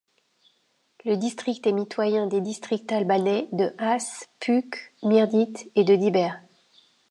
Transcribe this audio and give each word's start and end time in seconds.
Le 1.05 1.15
district 1.15 1.67
est 1.67 1.71
mitoyen 1.73 2.25
des 2.25 2.41
districts 2.41 2.91
albanais 2.91 3.47
de 3.51 3.71
Has, 3.77 4.25
Püke, 4.39 4.95
Mirdite 5.03 5.69
et 5.75 5.83
de 5.83 5.95
Dibër. 5.95 6.39